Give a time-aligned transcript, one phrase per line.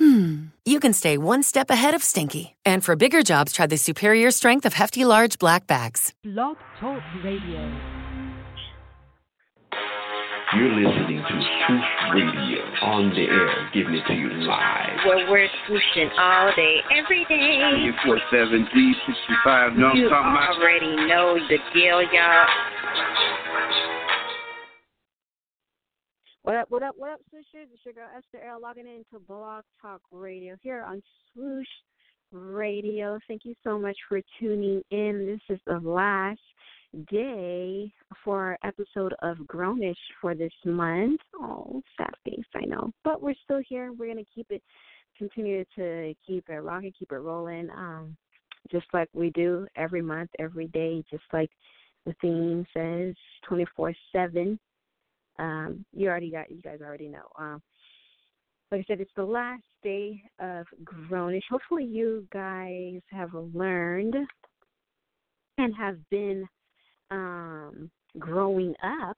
[0.00, 2.56] hmm, you can stay one step ahead of stinky.
[2.64, 6.12] And for bigger jobs, try the superior strength of Hefty Large Black Bags.
[6.24, 7.60] Blog Talk Radio.
[10.56, 14.98] You're listening to Swoosh Radio on the air, giving it to you live.
[15.06, 17.62] Where we're swooshing all day, every day.
[18.02, 20.56] 247 G65, know I'm You talking about?
[20.58, 22.48] already know the deal, y'all.
[26.42, 27.66] What up, what up, what up, Swooshers?
[27.70, 31.02] It's your girl Esther L logging into Blog Talk Radio here on
[31.34, 31.66] Swoosh
[32.32, 33.18] Radio.
[33.28, 35.26] Thank you so much for tuning in.
[35.26, 36.40] This is the last
[37.10, 37.92] day
[38.24, 41.20] for our episode of Grownish for this month.
[41.38, 42.90] Oh, sad face, I know.
[43.04, 43.92] But we're still here.
[43.92, 44.62] We're gonna keep it
[45.18, 47.68] continue to keep it rocking, keep it rolling.
[47.68, 48.16] Um,
[48.72, 51.50] just like we do every month, every day, just like
[52.06, 53.14] the theme says,
[53.46, 54.58] twenty four seven
[55.40, 57.26] um, you already got you guys already know.
[57.38, 57.62] Um,
[58.70, 61.42] like I said, it's the last day of Grownish.
[61.50, 64.14] Hopefully, you guys have learned
[65.58, 66.46] and have been
[67.10, 69.16] um, growing up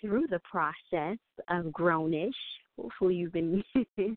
[0.00, 2.32] through the process of Grownish.
[2.78, 3.62] Hopefully, you've been,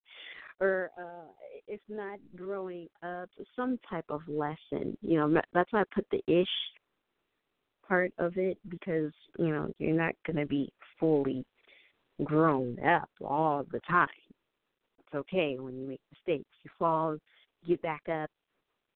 [0.59, 1.31] or uh,
[1.67, 4.97] if not growing up, some type of lesson.
[5.01, 6.47] You know, that's why I put the ish
[7.87, 11.45] part of it because you know you're not going to be fully
[12.23, 14.07] grown up all the time.
[14.99, 16.49] It's okay when you make mistakes.
[16.63, 17.17] You fall,
[17.63, 18.29] you get back up.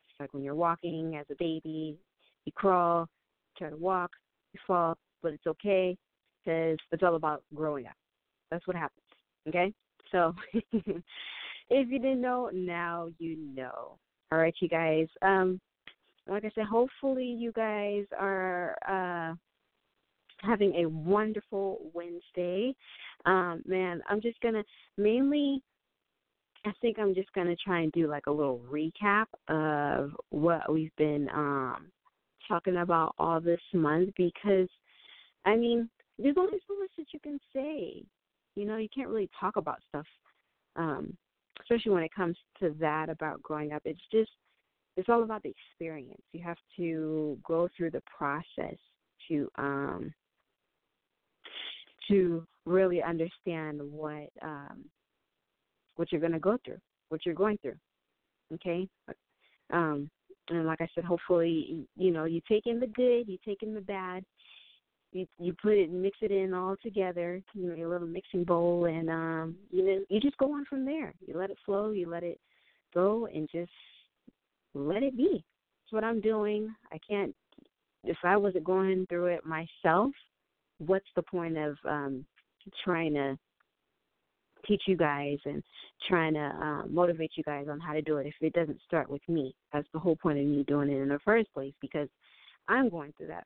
[0.10, 1.98] It's like when you're walking as a baby,
[2.46, 3.08] you crawl,
[3.58, 4.12] try to walk,
[4.54, 5.98] you fall, but it's okay
[6.44, 7.94] because it's all about growing up.
[8.52, 9.04] That's what happens.
[9.48, 9.74] Okay?
[10.12, 10.34] So
[10.72, 13.98] if you didn't know, now you know.
[14.32, 15.08] All right, you guys.
[15.22, 15.60] Um
[16.30, 19.36] like I said, hopefully you guys are uh
[20.42, 22.74] having a wonderful Wednesday.
[23.26, 24.64] Um, man, I'm just gonna
[24.98, 25.62] mainly
[26.66, 30.96] I think I'm just gonna try and do like a little recap of what we've
[30.98, 31.92] been um
[32.48, 34.68] talking about all this month because
[35.46, 38.04] I mean, there's only so much that you can say.
[38.56, 40.06] You know, you can't really talk about stuff,
[40.76, 41.16] um,
[41.62, 43.82] especially when it comes to that about growing up.
[43.86, 44.32] It's just
[45.00, 46.22] it's all about the experience.
[46.34, 48.76] You have to go through the process
[49.30, 50.14] to um
[52.10, 54.86] to really understand what um
[55.96, 56.80] what you're going to go through,
[57.10, 57.78] what you're going through.
[58.54, 58.88] Okay?
[59.72, 60.10] Um
[60.50, 63.74] and like I said, hopefully you know, you take in the good, you take in
[63.74, 64.26] the bad,
[65.14, 68.86] you you put it mix it in all together, you know, your little mixing bowl
[68.86, 71.14] and um you know, you just go on from there.
[71.26, 72.40] You let it flow, you let it
[72.94, 73.72] go and just
[74.80, 75.32] let it be.
[75.32, 76.74] That's what I'm doing.
[76.92, 77.36] I can't
[78.04, 80.12] if I wasn't going through it myself,
[80.78, 82.26] what's the point of um
[82.84, 83.38] trying to
[84.68, 85.64] teach you guys and
[86.08, 89.10] trying to uh, motivate you guys on how to do it if it doesn't start
[89.10, 89.56] with me?
[89.74, 92.08] That's the whole point of me doing it in the first place because
[92.68, 93.46] I'm going through that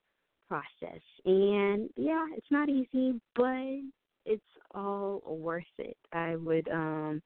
[0.50, 1.02] process.
[1.26, 3.80] And yeah, it's not easy, but
[4.26, 4.42] it's
[4.74, 5.98] all worth it.
[6.12, 7.22] I would um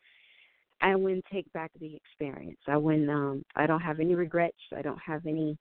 [0.82, 2.60] I wouldn't take back the experience.
[2.68, 4.58] I wouldn't um I don't have any regrets.
[4.76, 5.58] I don't have any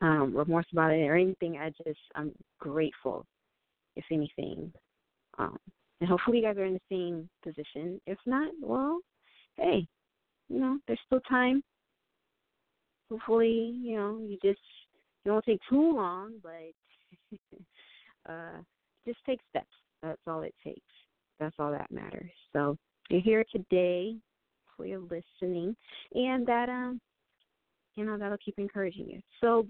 [0.00, 1.58] um remorse about it or anything.
[1.58, 3.26] I just I'm grateful,
[3.96, 4.72] if anything.
[5.38, 5.58] Um
[6.00, 8.00] and hopefully you guys are in the same position.
[8.06, 9.00] If not, well,
[9.56, 9.86] hey,
[10.48, 11.62] you know, there's still time.
[13.10, 14.60] Hopefully, you know, you just
[15.24, 17.38] it won't take too long, but
[18.32, 18.58] uh
[19.06, 19.66] just take steps.
[20.02, 20.80] That's all it takes.
[21.38, 22.30] That's all that matters.
[22.52, 22.76] So
[23.08, 24.16] you're here today
[24.76, 25.74] for your listening
[26.14, 27.00] and that um
[27.94, 29.20] you know that'll keep encouraging you.
[29.40, 29.66] So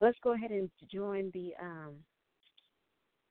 [0.00, 1.94] let's go ahead and join the um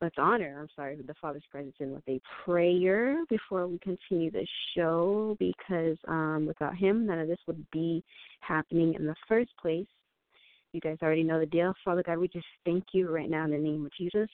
[0.02, 4.46] let's honor i'm sorry the father's presence in with a prayer before we continue the
[4.76, 8.04] show because um without him none of this would be
[8.42, 9.88] happening in the first place.
[10.74, 11.74] You guys already know the deal.
[11.84, 14.30] Father god we just thank you right now in the name of jesus.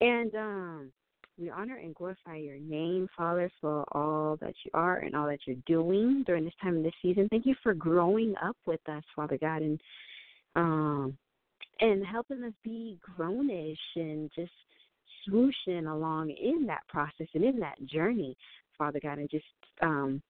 [0.00, 0.92] And um
[1.38, 5.40] we honor and glorify your name, Father, for all that you are and all that
[5.46, 7.28] you're doing during this time of this season.
[7.30, 9.80] Thank you for growing up with us, Father God, and
[10.54, 11.16] um
[11.80, 14.52] and helping us be grownish and just
[15.28, 18.34] swooshing along in that process and in that journey,
[18.78, 19.44] Father God, and just
[19.82, 20.22] um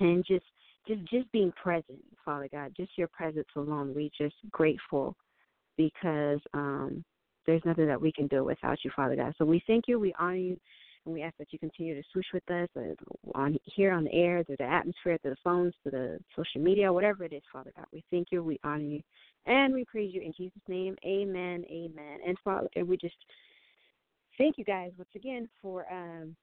[0.00, 0.44] and just
[0.88, 3.94] just just being present, Father God, just your presence alone.
[3.94, 5.14] We just grateful
[5.76, 7.04] because um
[7.46, 9.34] there's nothing that we can do without you, Father God.
[9.38, 10.56] So we thank you, we honor you,
[11.04, 12.94] and we ask that you continue to swoosh with us uh,
[13.34, 16.92] on here on the air, through the atmosphere, through the phones, through the social media,
[16.92, 17.86] whatever it is, Father God.
[17.92, 19.00] We thank you, we honor you,
[19.46, 20.96] and we praise you in Jesus' name.
[21.04, 22.18] Amen, amen.
[22.26, 23.14] And Father, and we just
[24.36, 26.36] thank you guys once again for um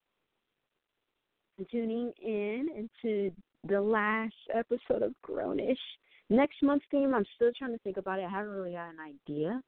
[1.70, 3.30] tuning in into
[3.68, 5.76] the last episode of Grownish.
[6.30, 8.24] Next month's theme, I'm still trying to think about it.
[8.24, 9.60] I haven't really got an idea.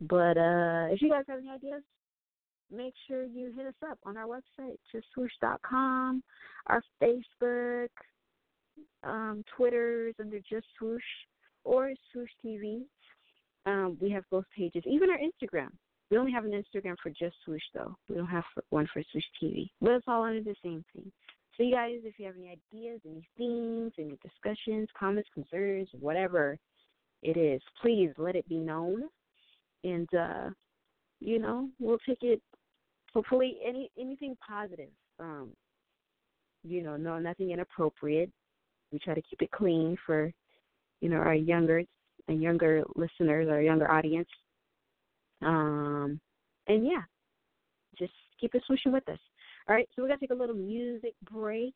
[0.00, 1.82] But uh if you guys have any ideas,
[2.70, 6.22] make sure you hit us up on our website, justswoosh.com,
[6.66, 7.88] our Facebook,
[9.02, 11.02] um, Twitter's under Just Swoosh
[11.64, 12.82] or Swoosh TV.
[13.66, 15.68] Um, we have both pages, even our Instagram.
[16.10, 17.96] We only have an Instagram for Just Swoosh though.
[18.08, 21.10] We don't have one for Swoosh TV, but it's all under the same thing.
[21.56, 26.58] So you guys, if you have any ideas, any themes, any discussions, comments, concerns, whatever
[27.22, 29.04] it is, please let it be known,
[29.84, 30.50] and uh,
[31.20, 32.40] you know we'll take it.
[33.14, 34.90] Hopefully, any anything positive.
[35.18, 35.50] Um,
[36.62, 38.30] you know, no nothing inappropriate.
[38.92, 40.32] We try to keep it clean for
[41.00, 41.82] you know our younger
[42.28, 44.28] and younger listeners, our younger audience.
[45.42, 46.20] Um,
[46.68, 47.02] and yeah,
[47.98, 49.18] just keep it swooshing with us.
[49.68, 51.74] All right, so we're gonna take a little music break,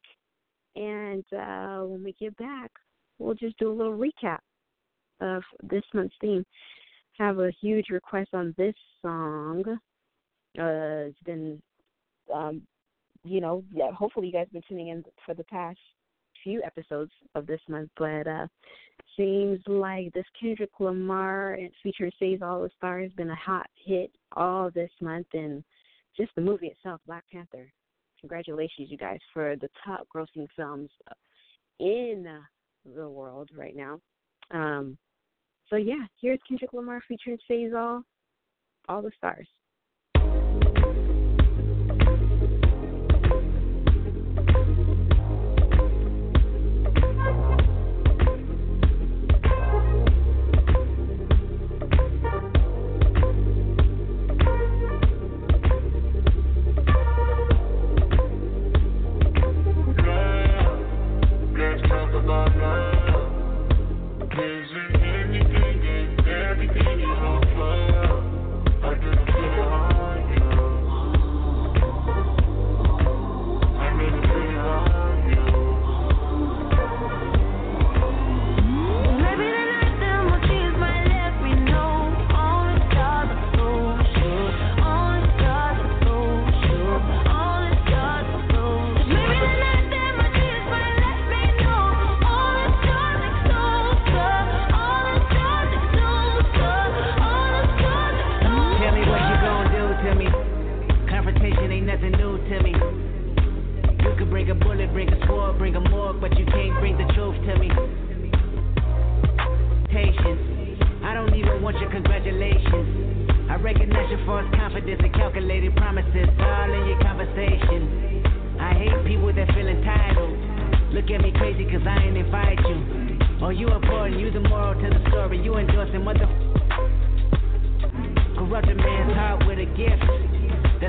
[0.76, 2.70] and uh, when we get back,
[3.18, 4.40] we'll just do a little recap
[5.20, 6.44] of this month's theme.
[7.19, 9.64] Have a huge request on this song.
[10.58, 11.61] Uh, it's been,
[12.32, 12.62] um,
[13.25, 15.78] you know, yeah, hopefully you guys have been tuning in for the past
[16.43, 18.46] few episodes of this month, but uh
[19.16, 23.67] seems like this Kendrick Lamar and featuring SZA All the Stars has been a hot
[23.84, 25.62] hit all this month and
[26.17, 27.72] just the movie itself, Black Panther.
[28.20, 30.90] Congratulations, you guys, for the top grossing films
[31.81, 32.26] in
[32.94, 34.00] the world right now.
[34.50, 34.96] Um,
[35.74, 38.00] so yeah, here's Kendrick Lamar featuring SZA,
[38.88, 39.48] All the Stars.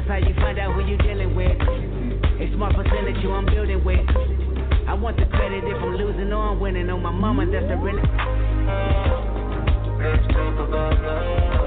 [0.08, 1.60] That's how you find out who you're dealing with.
[1.60, 4.06] A smart percentage you I'm building with.
[4.88, 6.92] I want the credit if I'm losing or I'm winning.
[6.92, 7.98] On my mama, that's the rent.
[11.02, 11.65] real.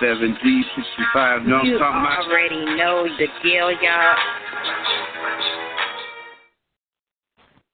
[0.00, 0.06] Day.
[0.06, 2.26] 47 D65 know You I'm talking about?
[2.26, 4.16] already know the deal, y'all.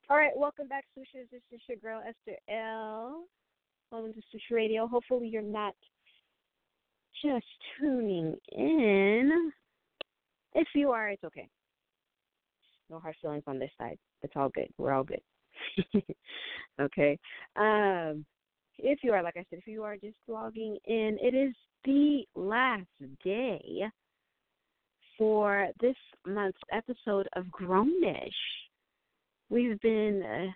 [0.08, 1.30] All right, welcome back, Swooshers.
[1.30, 3.24] This is your girl Esther L.
[3.92, 4.86] Welcome to Swoosh Radio.
[4.86, 5.74] Hopefully, you're not
[7.22, 7.46] just
[7.78, 9.52] tuning in.
[10.54, 11.48] If you are, it's okay.
[12.90, 13.98] No hard feelings on this side.
[14.22, 14.68] It's all good.
[14.78, 15.20] We're all good.
[16.80, 17.18] okay.
[17.56, 18.24] Um,
[18.82, 22.24] if you are, like I said, if you are just logging in, it is the
[22.34, 22.86] last
[23.24, 23.84] day
[25.16, 25.96] for this
[26.26, 28.30] month's episode of Grownish.
[29.48, 30.50] We've been uh,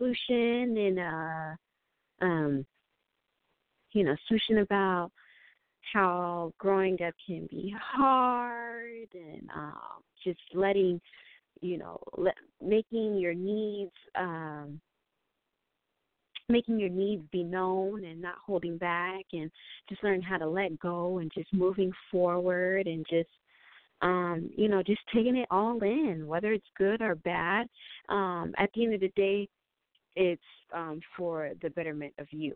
[0.00, 2.66] swooshing and uh, um,
[3.92, 5.10] you know, swooshing about
[5.92, 11.00] how growing up can be hard and um, just letting
[11.62, 14.80] you know let, making your needs um
[16.48, 19.50] making your needs be known and not holding back and
[19.88, 23.28] just learn how to let go and just moving forward and just
[24.02, 27.66] um you know just taking it all in whether it's good or bad.
[28.08, 29.48] Um at the end of the day
[30.14, 30.42] it's
[30.74, 32.54] um for the betterment of you.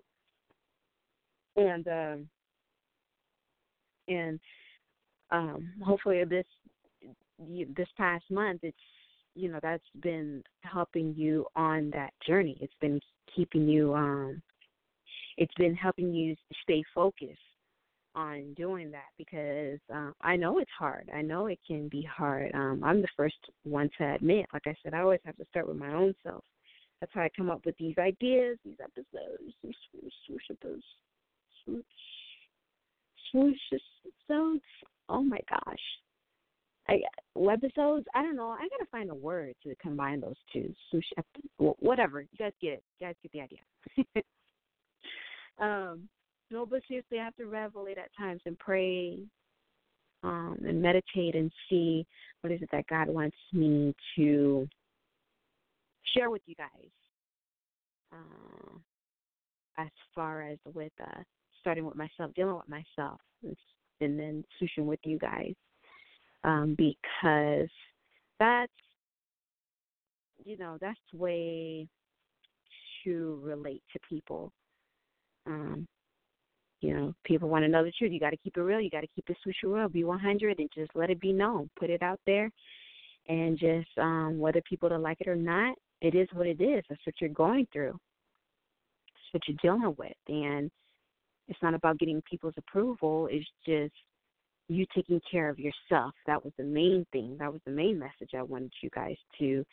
[1.56, 2.28] And um
[4.06, 4.40] and
[5.30, 6.46] um hopefully this
[7.74, 8.76] this past month it's
[9.34, 13.00] you know that's been helping you on that journey it's been
[13.34, 14.42] keeping you um
[15.36, 17.38] it's been helping you stay focused
[18.14, 21.08] on doing that because um I know it's hard.
[21.14, 22.50] I know it can be hard.
[22.54, 25.68] Um I'm the first one to admit, like I said, I always have to start
[25.68, 26.44] with my own self.
[27.00, 29.74] That's how I come up with these ideas, these episodes, these
[30.26, 30.84] swoosh episodes,
[31.64, 31.84] swoosh
[33.30, 33.80] swoosh
[34.28, 34.62] episodes.
[35.08, 35.78] Oh my gosh.
[36.90, 37.00] I
[37.36, 38.04] webisodes.
[38.14, 38.48] I don't know.
[38.48, 40.74] I gotta find a word to combine those two.
[41.58, 42.20] Wh- whatever.
[42.20, 42.82] You guys get it.
[42.98, 44.24] You guys get the idea.
[45.60, 46.08] um,
[46.50, 49.20] no, but seriously, I have to revel it at times and pray,
[50.24, 52.04] um, and meditate and see
[52.40, 54.68] what is it that God wants me to
[56.16, 56.90] share with you guys.
[58.12, 58.72] Uh,
[59.78, 61.22] as far as with uh,
[61.60, 63.20] starting with myself, dealing with myself,
[64.00, 65.54] and then swooshing with you guys
[66.44, 67.68] um, because
[68.38, 68.72] that's
[70.44, 71.88] you know that's the way
[73.04, 74.52] to relate to people.
[75.46, 75.86] Um,
[76.80, 78.12] you know, people want to know the truth.
[78.12, 78.80] You got to keep it real.
[78.80, 79.88] You got to keep it swoosh real.
[79.88, 81.68] Be 100 and just let it be known.
[81.78, 82.50] Put it out there,
[83.28, 86.82] and just um, whether people like it or not, it is what it is.
[86.88, 87.98] That's what you're going through.
[89.32, 90.70] That's what you're dealing with, and
[91.48, 93.28] it's not about getting people's approval.
[93.30, 93.92] It's just
[94.70, 96.14] you taking care of yourself.
[96.26, 97.36] That was the main thing.
[97.38, 99.64] That was the main message I wanted you guys to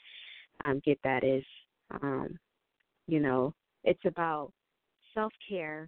[0.65, 0.97] um, get.
[1.03, 1.43] That is,
[2.01, 2.37] um,
[3.07, 4.51] you know, it's about
[5.13, 5.87] self care,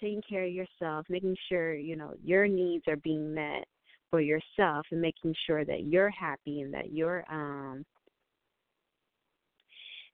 [0.00, 3.64] taking care of yourself, making sure you know your needs are being met
[4.10, 7.84] for yourself, and making sure that you're happy and that you're um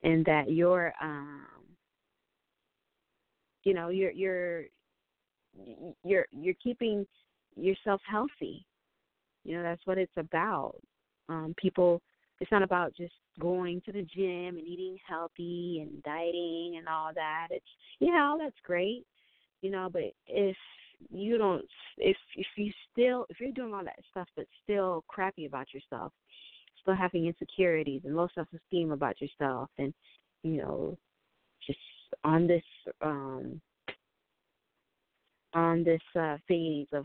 [0.02, 1.46] and that you're um
[3.64, 4.64] you know you're you're
[6.04, 7.06] you're you're keeping
[7.56, 8.64] yourself healthy.
[9.44, 10.76] You know, that's what it's about.
[11.28, 12.00] Um, people,
[12.40, 17.10] it's not about just going to the gym and eating healthy and dieting and all
[17.14, 17.48] that.
[17.50, 17.64] It's
[18.00, 19.04] yeah, all that's great,
[19.62, 19.88] you know.
[19.92, 20.56] But if
[21.10, 21.64] you don't,
[21.98, 26.12] if if you still, if you're doing all that stuff but still crappy about yourself,
[26.82, 29.92] still having insecurities and low self esteem about yourself, and
[30.42, 30.96] you know,
[31.66, 31.78] just
[32.22, 32.62] on this
[33.02, 33.60] um
[35.54, 37.04] on this uh phase of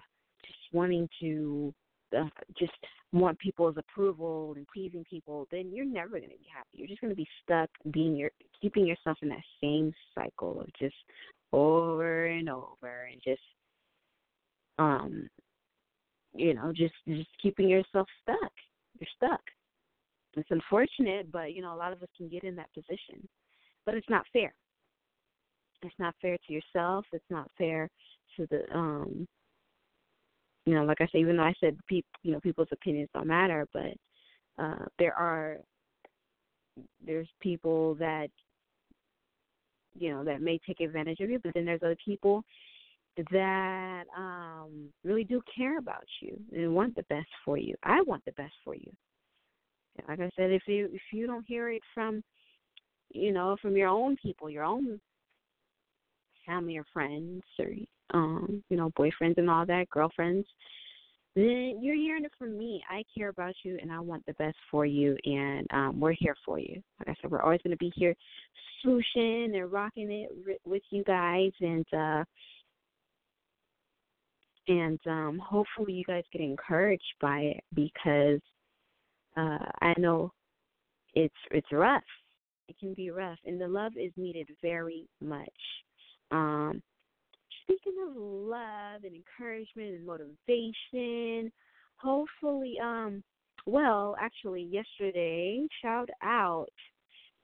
[0.72, 1.74] wanting to
[2.18, 2.26] uh,
[2.58, 2.72] just
[3.12, 6.70] want people's approval and pleasing people, then you're never going to be happy.
[6.74, 10.68] You're just going to be stuck being your keeping yourself in that same cycle of
[10.80, 10.96] just
[11.52, 13.42] over and over and just
[14.78, 15.28] um
[16.34, 18.52] you know just just keeping yourself stuck.
[19.00, 19.42] You're stuck.
[20.36, 23.28] It's unfortunate, but you know a lot of us can get in that position.
[23.86, 24.54] But it's not fair.
[25.82, 27.06] It's not fair to yourself.
[27.14, 27.90] It's not fair
[28.38, 29.28] to the um
[30.70, 33.26] you know, like I said, even though I said people, you know, people's opinions don't
[33.26, 33.94] matter, but
[34.64, 35.58] uh, there are
[37.04, 38.28] there's people that
[39.98, 42.44] you know that may take advantage of you, but then there's other people
[43.32, 47.74] that um really do care about you and want the best for you.
[47.82, 48.92] I want the best for you.
[50.08, 52.22] Like I said, if you if you don't hear it from
[53.10, 55.02] you know from your own people, your own
[56.46, 57.70] family or friends or
[58.14, 60.48] um, you know, boyfriends and all that, girlfriends,
[61.36, 62.84] then you're hearing it from me.
[62.90, 66.36] I care about you and I want the best for you, and um, we're here
[66.46, 66.82] for you.
[67.00, 68.16] Like I said, we're always going to be here
[68.84, 72.24] swooshing and rocking it with you guys, and uh,
[74.68, 78.40] and um, hopefully you guys get encouraged by it because
[79.38, 80.32] uh, I know
[81.14, 82.04] it's it's rough.
[82.68, 85.50] It can be rough, and the love is needed very much.
[86.32, 86.82] Um,
[87.70, 91.52] speaking of love and encouragement and motivation,
[91.98, 93.24] hopefully, um,
[93.66, 96.70] well, actually, yesterday, shout out.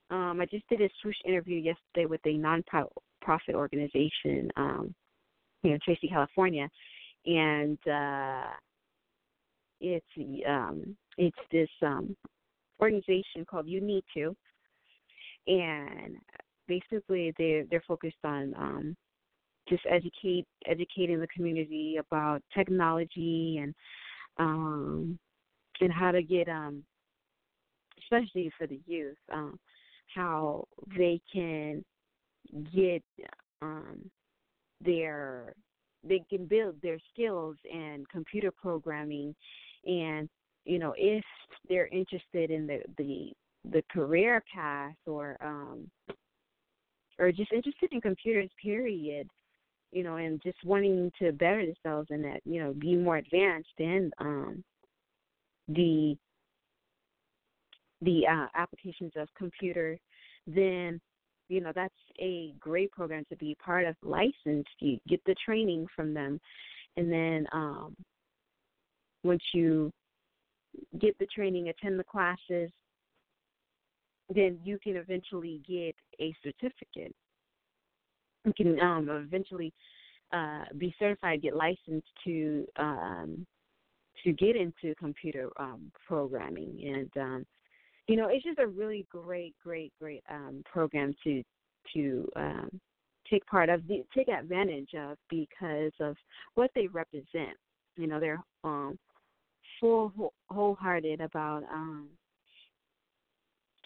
[0.09, 4.95] Um, I just did a swoosh interview yesterday with a non-profit organization um,
[5.61, 6.69] here in Tracy, California,
[7.25, 8.47] and uh,
[9.81, 10.05] it's
[10.47, 12.15] um, it's this um,
[12.79, 14.35] organization called You Need To,
[15.47, 16.17] and
[16.67, 18.95] basically they they're focused on um,
[19.67, 23.73] just educate educating the community about technology and
[24.37, 25.17] um,
[25.81, 26.83] and how to get um,
[28.03, 29.59] especially for the youth um,
[30.13, 30.65] how
[30.97, 31.83] they can
[32.73, 33.03] get
[33.61, 34.09] um,
[34.83, 35.53] their
[36.07, 39.35] they can build their skills in computer programming
[39.85, 40.29] and
[40.65, 41.23] you know if
[41.67, 43.31] they're interested in the the
[43.71, 45.89] the career path or um
[47.17, 49.27] or just interested in computers period
[49.95, 53.69] you know and just wanting to better themselves and that you know be more advanced
[53.79, 54.61] in um
[55.69, 56.15] the
[58.01, 59.97] the uh, applications of computer
[60.45, 60.99] then
[61.47, 65.87] you know that's a great program to be part of licensed you get the training
[65.95, 66.39] from them.
[66.97, 67.95] And then um
[69.23, 69.91] once you
[70.99, 72.69] get the training attend the classes
[74.33, 77.15] then you can eventually get a certificate
[78.53, 79.73] can um eventually
[80.33, 83.45] uh be certified get licensed to um
[84.23, 87.45] to get into computer um programming and um
[88.07, 91.43] you know, it's just a really great, great, great um, program to
[91.93, 92.81] to um,
[93.29, 96.15] take part of, the, take advantage of because of
[96.55, 97.57] what they represent.
[97.95, 98.97] You know, they're um,
[99.79, 102.09] full wholehearted about um,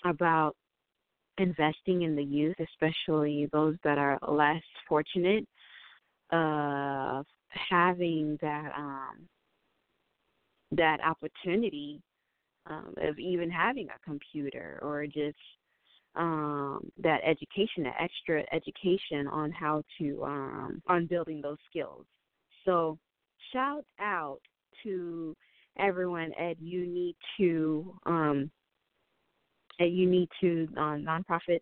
[0.06, 0.56] about
[1.40, 5.48] investing in the youth, especially those that are less fortunate
[6.32, 9.28] of having that um,
[10.72, 12.02] that opportunity
[12.68, 15.38] um, of even having a computer or just
[16.16, 22.06] um, that education, that extra education on how to um, on building those skills.
[22.66, 22.98] So
[23.52, 24.40] shout out
[24.84, 25.36] to
[25.80, 26.58] everyone Ed.
[26.60, 28.52] You Need to um,
[29.80, 31.62] at You Need to uh, nonprofit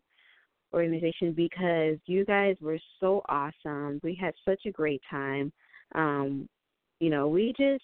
[0.74, 4.00] organization because you guys were so awesome.
[4.04, 5.52] We had such a great time.
[5.96, 6.50] Um,
[7.00, 7.84] you know, we just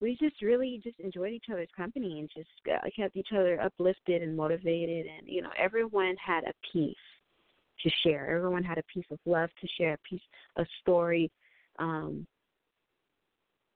[0.00, 4.22] we just really just enjoyed each other's company and just uh, kept each other uplifted
[4.22, 6.94] and motivated and you know everyone had a piece
[7.80, 10.20] to share everyone had a piece of love to share a piece
[10.56, 11.30] a story
[11.78, 12.26] um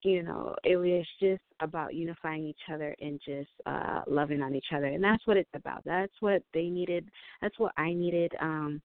[0.02, 4.72] you know it was just about unifying each other and just uh loving on each
[4.74, 7.08] other and that's what it's about that's what they needed
[7.42, 8.80] that's what i needed um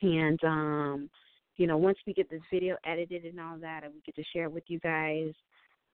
[0.00, 1.10] and um
[1.56, 4.24] you know once we get this video edited and all that and we get to
[4.32, 5.34] share it with you guys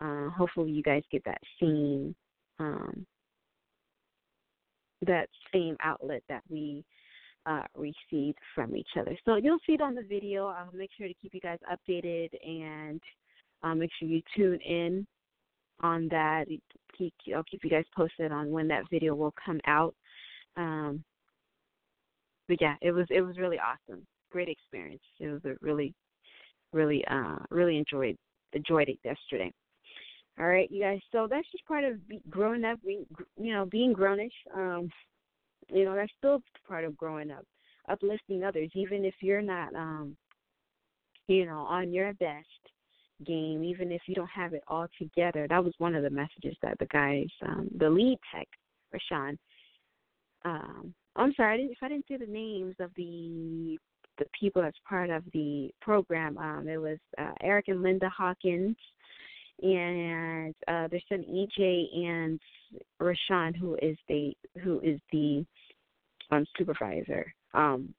[0.01, 2.15] uh, hopefully, you guys get that same
[2.59, 3.07] um,
[5.07, 6.85] that same outlet that we
[7.47, 9.17] uh, received from each other.
[9.25, 10.47] So you'll see it on the video.
[10.47, 13.01] I'll make sure to keep you guys updated and
[13.65, 15.07] uh, make sure you tune in
[15.81, 16.47] on that.
[16.97, 19.95] Keep, I'll keep you guys posted on when that video will come out.
[20.57, 21.03] Um,
[22.47, 24.07] but yeah, it was it was really awesome.
[24.31, 25.03] Great experience.
[25.19, 25.95] It was a really,
[26.73, 28.17] really, uh, really enjoyed
[28.53, 29.51] enjoyed it yesterday.
[30.39, 31.01] All right, you guys.
[31.11, 31.97] So that's just part of
[32.29, 33.07] growing up, being,
[33.41, 34.33] you know, being grownish.
[34.55, 34.91] Um,
[35.73, 37.45] you know, that's still part of growing up,
[37.89, 40.17] uplifting others, even if you're not, um,
[41.29, 42.47] you know, on your best
[43.25, 45.47] game, even if you don't have it all together.
[45.49, 48.49] That was one of the messages that the guys, um, the lead tech,
[48.95, 49.37] Rashawn.
[50.45, 53.79] Um, I'm sorry, I didn't, if I didn't say the names of the
[54.19, 56.39] the people as part of the program.
[56.39, 58.77] Um, it was uh, Eric and Linda Hawkins
[59.63, 62.41] and uh, there's son EJ and
[63.01, 65.45] Rashawn, who is the who is the
[66.31, 67.33] um, supervisor.
[67.53, 67.95] Um,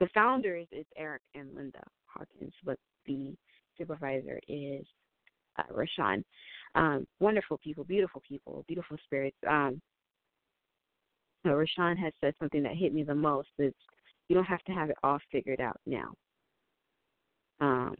[0.00, 3.34] the founders is Eric and Linda Hawkins, but the
[3.76, 4.84] supervisor is
[5.58, 6.24] uh, Rashawn.
[6.74, 9.36] Um, wonderful people, beautiful people, beautiful spirits.
[9.48, 9.80] Um,
[11.46, 13.48] Rashawn has said something that hit me the most.
[13.58, 13.74] Is
[14.28, 16.14] you don't have to have it all figured out now.
[17.60, 17.94] Um,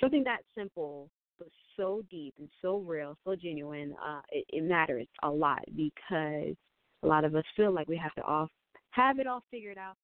[0.00, 3.94] something that simple but so deep and so real, so genuine.
[4.04, 6.54] Uh, it, it matters a lot because
[7.02, 8.48] a lot of us feel like we have to all
[8.90, 9.96] have it all figured out,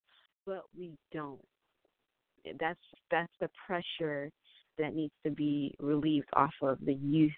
[0.46, 1.40] but we don't.
[2.58, 4.30] That's that's the pressure
[4.78, 7.32] that needs to be relieved off of the youth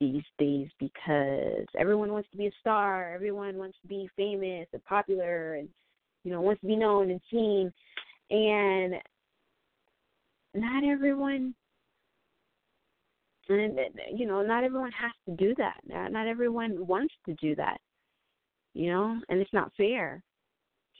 [0.00, 4.84] these days because everyone wants to be a star, everyone wants to be famous and
[4.84, 5.68] popular and
[6.24, 7.72] you know, wants to be known and seen
[8.30, 8.94] and
[10.54, 11.54] not everyone
[13.48, 13.78] and
[14.14, 15.80] you know, not everyone has to do that.
[16.12, 17.78] Not everyone wants to do that.
[18.74, 20.22] You know, and it's not fair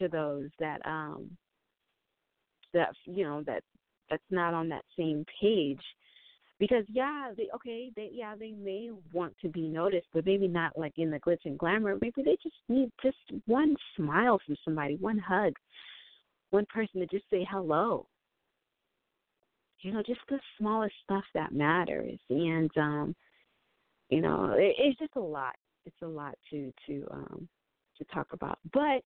[0.01, 1.31] to those that um
[2.75, 3.63] that you know that
[4.11, 5.81] that's not on that same page.
[6.59, 10.77] Because yeah they okay they yeah they may want to be noticed but maybe not
[10.77, 11.97] like in the glitz and glamour.
[12.01, 15.55] Maybe they just need just one smile from somebody one hug
[16.51, 18.07] one person to just say hello.
[19.81, 22.19] You know just the smallest stuff that matters.
[22.29, 23.17] And um
[24.11, 25.55] you know it, it's just a lot.
[25.87, 27.49] It's a lot to to um
[27.97, 28.59] to talk about.
[28.75, 29.03] But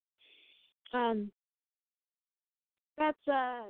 [0.93, 1.31] um
[2.99, 3.63] that's uh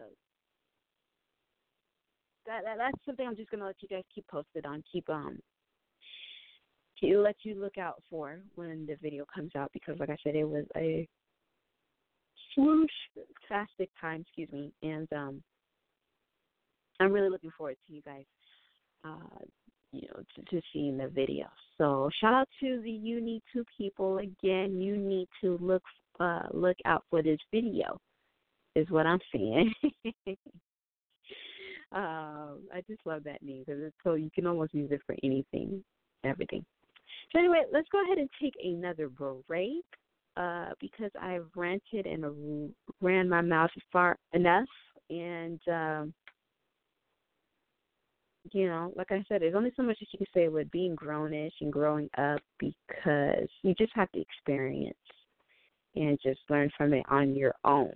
[2.47, 4.83] that, that that's something I'm just gonna let you guys keep posted on.
[4.91, 5.39] Keep um
[7.01, 10.37] to let you look out for when the video comes out because like I said
[10.37, 11.09] it was a
[12.55, 12.91] swoosh
[13.51, 15.43] fastic time, excuse me, and um
[17.01, 18.25] I'm really looking forward to you guys
[19.05, 19.45] uh
[19.93, 21.47] you know, to, to seeing the video.
[21.79, 24.81] So shout out to the you need to people again.
[24.81, 25.83] You need to look
[26.21, 27.99] uh look out for this video
[28.75, 29.73] is what I'm saying.
[31.95, 35.15] Um, I just love that name because it's so you can almost use it for
[35.23, 35.83] anything,
[36.25, 36.65] everything.
[37.33, 39.85] So anyway, let's go ahead and take another break
[40.37, 44.69] uh, because I've ranted and ran my mouth far enough,
[45.09, 46.15] and um,
[48.53, 50.97] you know, like I said, there's only so much that you can say with being
[50.97, 54.97] grownish and growing up because you just have to experience
[55.97, 57.95] and just learn from it on your own.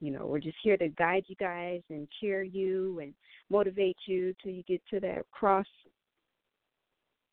[0.00, 3.12] You know, we're just here to guide you guys and cheer you and
[3.50, 5.66] motivate you till you get to that cross,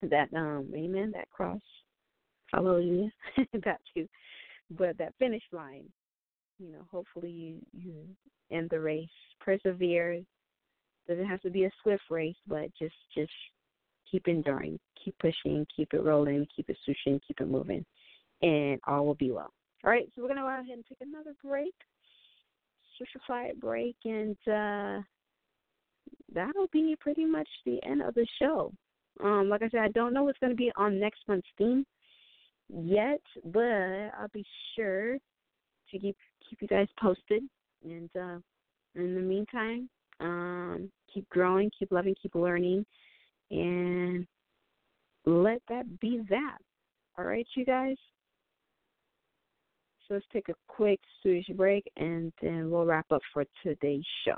[0.01, 1.61] that um, amen, that cross.
[2.53, 3.09] Hallelujah,
[3.63, 4.07] got you.
[4.77, 5.85] But that finish line,
[6.59, 7.93] you know, hopefully you you
[8.51, 9.07] end the race,
[9.39, 10.21] persevere.
[11.07, 13.31] Doesn't have to be a swift race, but just just
[14.11, 17.85] keep enduring, keep pushing, keep it rolling, keep it swooshing, keep it moving,
[18.41, 19.53] and all will be well.
[19.85, 21.73] All right, so we're gonna go ahead and take another break
[23.25, 25.01] quiet break, and uh,
[26.33, 28.71] that'll be pretty much the end of the show.
[29.23, 31.85] Um, like I said, I don't know what's going to be on next month's theme
[32.69, 35.17] yet, but I'll be sure
[35.91, 36.15] to keep
[36.49, 37.43] keep you guys posted.
[37.83, 38.37] And uh,
[38.95, 42.85] in the meantime, um, keep growing, keep loving, keep learning,
[43.51, 44.25] and
[45.25, 46.57] let that be that.
[47.17, 47.97] All right, you guys.
[50.07, 54.37] So let's take a quick Swedish break and then we'll wrap up for today's show.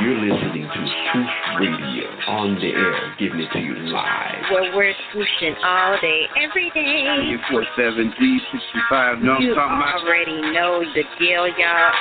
[0.00, 4.50] You're listening to Swoosh Radio on the air, giving it to you live.
[4.50, 7.36] Where we're swooshing all day, every day.
[7.52, 11.92] 47 G65, no, you I'm already know the deal, y'all.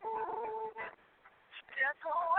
[0.00, 2.37] 别走。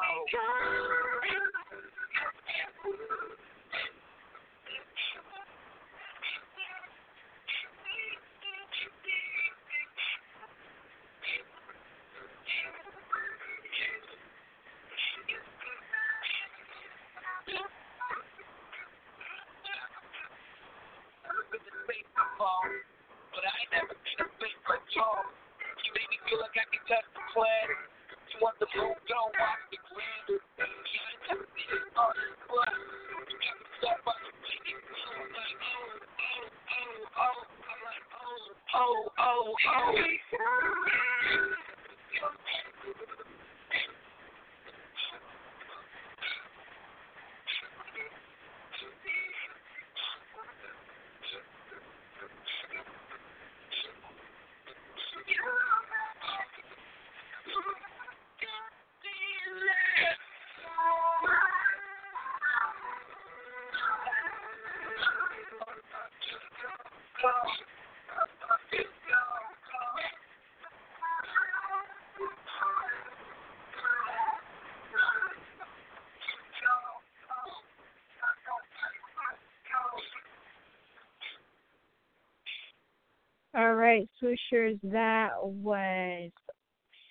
[83.94, 86.32] Right, swooshers, that was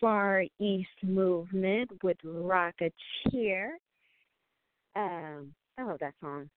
[0.01, 3.71] Far East Movement with Rocketeer.
[4.97, 6.51] Um, I love that song.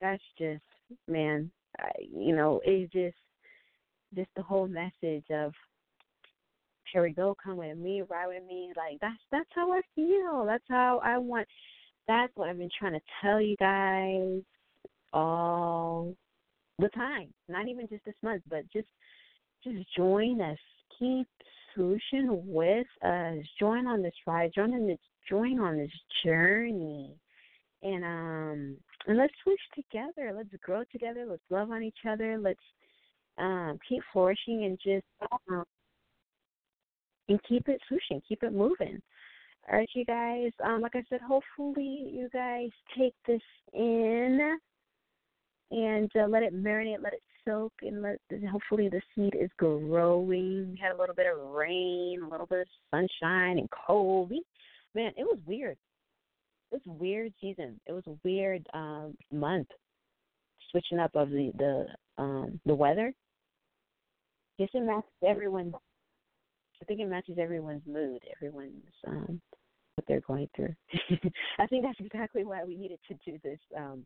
[0.00, 0.62] That's just,
[1.08, 3.16] man, I, you know, it's just,
[4.14, 5.52] just the whole message of
[6.92, 8.72] here we go, come with me, ride with me.
[8.76, 10.44] Like that's that's how I feel.
[10.46, 11.48] That's how I want.
[12.06, 14.40] That's what I've been trying to tell you guys
[15.12, 16.14] all
[16.78, 17.34] the time.
[17.48, 18.86] Not even just this month, but just
[19.66, 20.58] just join us.
[20.98, 21.26] Keep
[21.76, 23.44] swooshing with us.
[23.58, 24.52] Join on this ride.
[24.54, 24.98] Join on this
[25.28, 25.90] join on this
[26.24, 27.14] journey.
[27.82, 28.76] And um
[29.06, 30.32] and let's swoosh together.
[30.34, 31.26] Let's grow together.
[31.28, 32.38] Let's love on each other.
[32.38, 32.60] Let's
[33.38, 35.04] um keep flourishing and just
[35.50, 35.64] um,
[37.28, 39.00] and keep it swooshing, keep it moving.
[39.68, 40.52] All right, you guys.
[40.64, 43.42] Um, like I said, hopefully you guys take this
[43.74, 44.56] in
[45.72, 48.18] and uh, let it marinate, let it soak, and let
[48.50, 50.26] hopefully the seed is growing.
[50.72, 54.30] We had a little bit of rain, a little bit of sunshine, and cold.
[54.94, 55.76] Man, it was weird.
[56.72, 57.80] It was weird season.
[57.86, 59.68] It was a weird um, month.
[60.70, 61.86] Switching up of the the
[62.22, 63.12] um, the weather.
[64.58, 65.74] Just it matches everyone's.
[66.82, 69.40] I think it matches everyone's mood, everyone's um,
[69.94, 70.74] what they're going through.
[71.58, 74.04] I think that's exactly why we needed to do this um,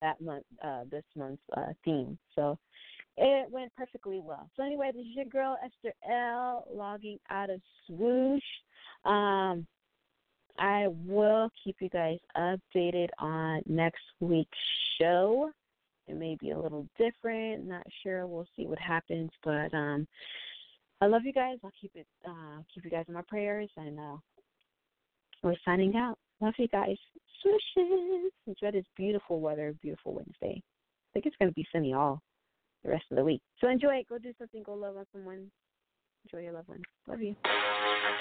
[0.00, 2.18] that month, uh, this month's uh, theme.
[2.34, 2.58] So
[3.16, 4.48] it went perfectly well.
[4.56, 8.42] So anyway, this is your girl Esther L logging out of Swoosh.
[9.04, 9.66] Um,
[10.58, 14.58] I will keep you guys updated on next week's
[15.00, 15.50] show.
[16.06, 18.26] It may be a little different, not sure.
[18.26, 20.06] We'll see what happens, but um,
[21.00, 21.58] I love you guys.
[21.64, 24.16] I'll keep it uh, keep you guys in my prayers, and uh,
[25.42, 26.18] we're signing out.
[26.40, 26.96] Love you guys.
[27.44, 28.28] Swooshes.
[28.46, 30.62] Enjoy this beautiful weather, beautiful Wednesday.
[30.62, 32.20] I think it's going to be sunny all
[32.84, 33.42] the rest of the week.
[33.60, 34.08] So enjoy it.
[34.08, 34.62] Go do something.
[34.62, 35.50] Go love on someone.
[36.26, 36.82] Enjoy your loved ones.
[37.08, 37.34] Love you.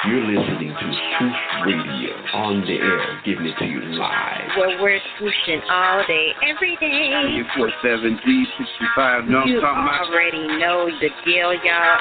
[0.08, 0.88] You're listening to
[1.19, 4.55] Swoosh Radio on the air, giving it to you live.
[4.55, 7.12] Where we're swooshing all day, every day.
[7.60, 9.27] 847 G65.
[9.27, 10.08] Know what I'm You talking about?
[10.08, 11.99] already know the deal, y'all.